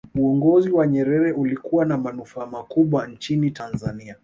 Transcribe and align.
uongozi 0.15 0.69
wa 0.71 0.87
nyerere 0.87 1.31
ulikuwa 1.31 1.85
na 1.85 1.97
manufaa 1.97 2.45
makubwa 2.45 3.07
nchini 3.07 3.51
tanzania 3.51 4.15